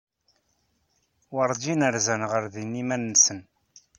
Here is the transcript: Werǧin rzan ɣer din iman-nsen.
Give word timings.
Werǧin 1.33 1.81
rzan 1.95 2.21
ɣer 2.31 2.43
din 2.53 2.79
iman-nsen. 2.81 3.39